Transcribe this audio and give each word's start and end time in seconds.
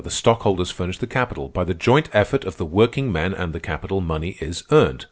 The 0.03 0.09
stockholders 0.09 0.71
furnish 0.71 0.97
the 0.97 1.05
capital. 1.05 1.47
By 1.47 1.63
the 1.63 1.75
joint 1.75 2.09
effort 2.11 2.43
of 2.43 2.57
the 2.57 2.65
workingmen 2.65 3.35
and 3.35 3.53
the 3.53 3.59
capital, 3.59 4.01
money 4.01 4.35
is 4.41 4.63
earned. 4.71 4.99